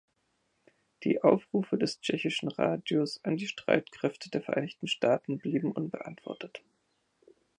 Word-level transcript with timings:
Die 1.03 1.21
Aufrufe 1.21 1.77
des 1.77 1.99
tschechischen 2.01 2.47
Radios 2.49 3.23
an 3.23 3.37
die 3.37 3.45
Streitkräfte 3.45 4.31
der 4.31 4.41
Vereinigten 4.41 4.87
Staaten 4.87 5.37
blieben 5.37 5.71
unbeantwortet. 5.71 6.63